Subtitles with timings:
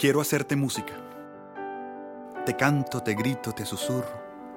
[0.00, 0.94] Quiero hacerte música.
[2.46, 4.08] Te canto, te grito, te susurro.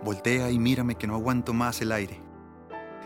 [0.02, 2.22] Voltea y mírame que no aguanto más el aire.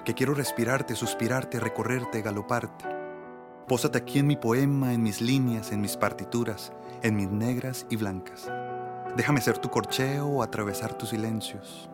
[0.05, 2.85] Que quiero respirarte, suspirarte, recorrerte, galoparte.
[3.67, 7.95] Pósate aquí en mi poema, en mis líneas, en mis partituras, en mis negras y
[7.95, 8.51] blancas.
[9.15, 11.89] Déjame ser tu corcheo o atravesar tus silencios.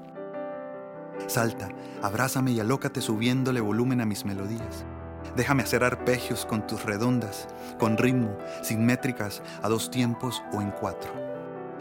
[1.28, 1.70] Salta,
[2.02, 4.84] abrázame y alócate subiéndole volumen a mis melodías.
[5.36, 7.48] Déjame hacer arpegios con tus redondas,
[7.80, 11.12] con ritmo, simétricas, a dos tiempos o en cuatro.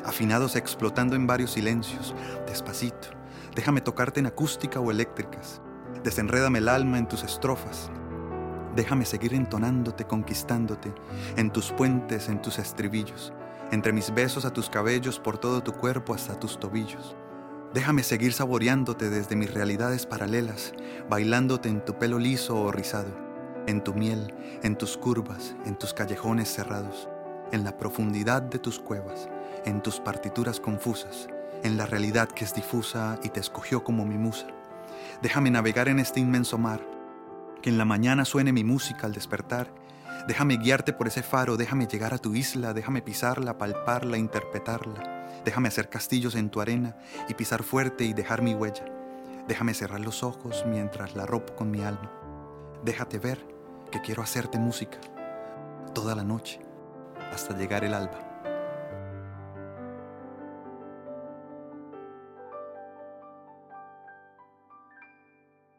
[0.06, 2.14] Afinados explotando en varios silencios,
[2.46, 3.08] despacito.
[3.54, 5.60] Déjame tocarte en acústica o eléctricas.
[6.02, 7.90] Desenrédame el alma en tus estrofas.
[8.74, 10.94] Déjame seguir entonándote, conquistándote,
[11.36, 13.34] en tus puentes, en tus estribillos,
[13.70, 17.14] entre mis besos a tus cabellos, por todo tu cuerpo hasta tus tobillos.
[17.74, 20.72] Déjame seguir saboreándote desde mis realidades paralelas,
[21.10, 23.31] bailándote en tu pelo liso o rizado
[23.66, 27.08] en tu miel, en tus curvas, en tus callejones cerrados,
[27.52, 29.28] en la profundidad de tus cuevas,
[29.64, 31.28] en tus partituras confusas,
[31.62, 34.46] en la realidad que es difusa y te escogió como mi musa.
[35.22, 36.80] Déjame navegar en este inmenso mar,
[37.60, 39.72] que en la mañana suene mi música al despertar.
[40.26, 45.28] Déjame guiarte por ese faro, déjame llegar a tu isla, déjame pisarla, palparla, interpretarla.
[45.44, 46.96] Déjame hacer castillos en tu arena
[47.28, 48.84] y pisar fuerte y dejar mi huella.
[49.48, 52.12] Déjame cerrar los ojos mientras la ropo con mi alma.
[52.84, 53.52] Déjate ver
[53.92, 54.98] que quiero hacerte música
[55.94, 56.58] toda la noche
[57.32, 58.31] hasta llegar el alba.